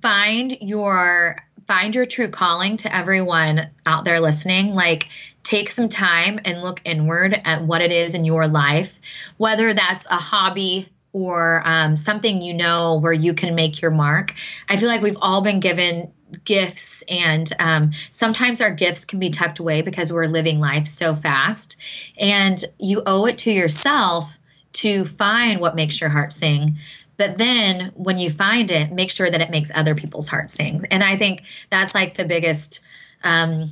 [0.01, 4.75] find your find your true calling to everyone out there listening.
[4.75, 5.07] Like
[5.45, 8.99] take some time and look inward at what it is in your life,
[9.37, 14.35] whether that's a hobby or um, something you know where you can make your mark.
[14.69, 16.13] I feel like we've all been given
[16.45, 21.15] gifts, and um, sometimes our gifts can be tucked away because we're living life so
[21.15, 21.77] fast.
[22.19, 24.37] And you owe it to yourself
[24.73, 26.79] to find what makes your heart sing.
[27.21, 30.87] But then when you find it, make sure that it makes other people's hearts sing.
[30.91, 32.81] And I think that's like the biggest
[33.23, 33.67] um,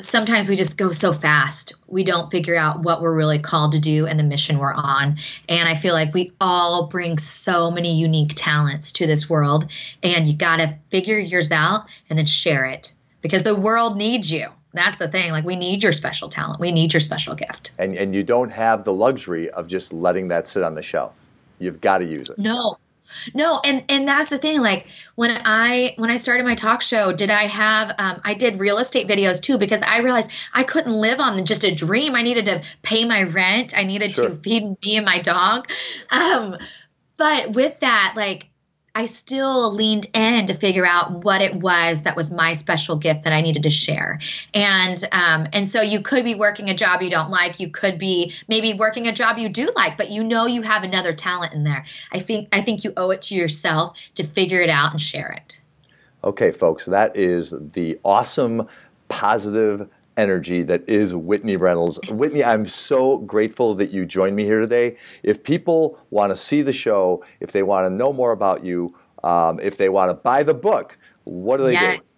[0.00, 1.74] sometimes we just go so fast.
[1.86, 5.18] We don't figure out what we're really called to do and the mission we're on.
[5.48, 9.70] And i feel like we all bring so many unique talents to this world.
[10.02, 12.92] And you got to figure yours out and then share it.
[13.20, 14.48] Because the world needs you.
[14.72, 15.30] That's the thing.
[15.30, 16.58] Like we need your special talent.
[16.58, 17.74] We need your special gift.
[17.78, 21.14] And and you don't have the luxury of just letting that sit on the shelf
[21.62, 22.76] you've got to use it no
[23.34, 24.60] no, and and that's the thing.
[24.60, 28.58] Like when I when I started my talk show, did I have um, I did
[28.58, 32.14] real estate videos too because I realized I couldn't live on just a dream.
[32.14, 33.76] I needed to pay my rent.
[33.76, 34.30] I needed sure.
[34.30, 35.68] to feed me and my dog.
[36.10, 36.56] Um,
[37.16, 38.48] but with that, like
[38.94, 43.24] I still leaned in to figure out what it was that was my special gift
[43.24, 44.20] that I needed to share.
[44.52, 47.58] And um, and so you could be working a job you don't like.
[47.58, 50.84] You could be maybe working a job you do like, but you know you have
[50.84, 51.86] another talent in there.
[52.12, 55.32] I think I think you owe it to yourself to figure it out and share
[55.32, 55.60] it.
[56.22, 58.66] Okay, folks, that is the awesome,
[59.08, 61.98] positive energy that is Whitney Reynolds.
[62.10, 64.96] Whitney, I'm so grateful that you joined me here today.
[65.22, 68.94] If people want to see the show, if they want to know more about you,
[69.24, 71.98] um, if they want to buy the book, what do they yes.
[71.98, 72.11] do?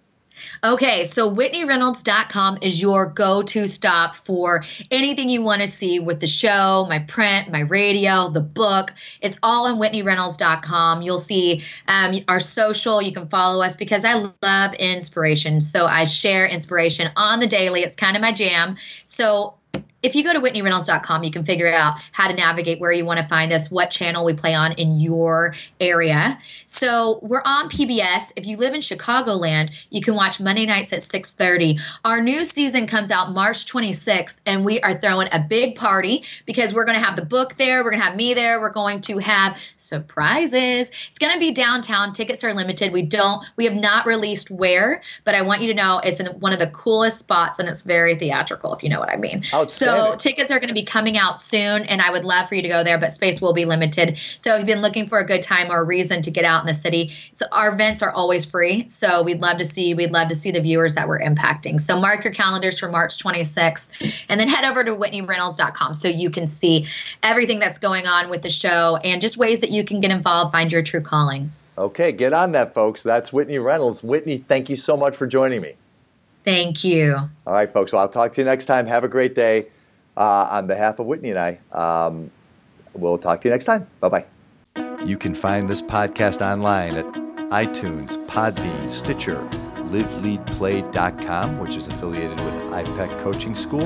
[0.62, 6.20] Okay, so WhitneyReynolds.com is your go to stop for anything you want to see with
[6.20, 8.93] the show, my print, my radio, the book.
[9.20, 11.03] It's all on WhitneyReynolds.com.
[11.03, 13.03] You'll see um, our social.
[13.03, 15.61] You can follow us because I love inspiration.
[15.61, 17.80] So I share inspiration on the daily.
[17.80, 18.76] It's kind of my jam.
[19.07, 19.59] So
[20.05, 23.18] if you go to whitneyreynolds.com, you can figure out how to navigate where you want
[23.20, 26.38] to find us, what channel we play on in your area.
[26.66, 28.32] So we're on PBS.
[28.36, 31.80] If you live in Chicagoland, you can watch Monday nights at 6:30.
[32.05, 36.74] Our new season comes out March 26th, and we are throwing a big party because
[36.74, 37.82] we're going to have the book there.
[37.82, 38.61] We're going to have me there.
[38.61, 40.90] We're going to have surprises.
[41.09, 42.12] It's going to be downtown.
[42.12, 42.92] Tickets are limited.
[42.92, 43.42] We don't.
[43.57, 46.59] We have not released where, but I want you to know it's in one of
[46.59, 49.42] the coolest spots, and it's very theatrical, if you know what I mean.
[49.68, 52.55] So so tickets are going to be coming out soon, and I would love for
[52.55, 54.18] you to go there, but space will be limited.
[54.42, 56.61] So if you've been looking for a good time or a reason to get out
[56.61, 58.88] in the city, so our events are always free.
[58.88, 61.80] So we'd love to see we'd love to see the viewers that we're impacting.
[61.80, 66.30] So mark your calendars for March 26th, and then head over to WhitneyReynolds.com so you
[66.30, 66.86] can see
[67.22, 70.53] everything that's going on with the show and just ways that you can get involved,
[70.53, 71.53] find your true calling.
[71.76, 73.03] Okay, get on that, folks.
[73.03, 74.05] That's Whitney Reynolds.
[74.05, 75.74] Whitney, thank you so much for joining me.
[76.45, 77.16] Thank you.
[77.47, 77.92] All right, folks.
[77.92, 78.86] Well, I'll talk to you next time.
[78.86, 79.66] Have a great day
[80.17, 82.31] uh, on behalf of Whitney and I, um,
[82.93, 83.87] we'll talk to you next time.
[84.01, 84.25] Bye bye.
[85.05, 87.07] You can find this podcast online at
[87.51, 89.47] iTunes, Podbean, Stitcher,
[89.91, 93.85] liveleadplay.com, which is affiliated with IPEC Coaching School,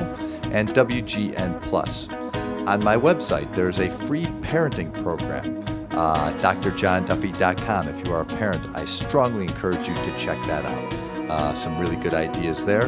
[0.51, 2.07] and WGN Plus.
[2.09, 7.87] On my website, there's a free parenting program, uh, drjohnduffy.com.
[7.89, 10.93] If you are a parent, I strongly encourage you to check that out.
[11.29, 12.85] Uh, some really good ideas there.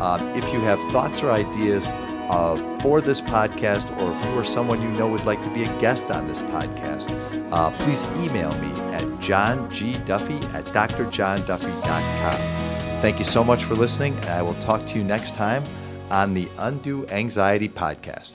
[0.00, 1.86] Um, if you have thoughts or ideas
[2.30, 5.64] uh, for this podcast, or if you or someone you know would like to be
[5.64, 7.10] a guest on this podcast,
[7.52, 13.00] uh, please email me at johngduffy at drjohnduffy.com.
[13.00, 15.62] Thank you so much for listening, and I will talk to you next time
[16.10, 18.32] on the Undo Anxiety Podcast.